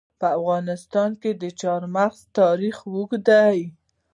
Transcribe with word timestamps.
په 0.19 0.27
افغانستان 0.37 1.09
کې 1.21 1.31
د 1.41 1.43
چار 1.61 1.81
مغز 1.95 2.19
تاریخ 2.39 2.75
اوږد 2.91 3.23
دی. 3.29 3.59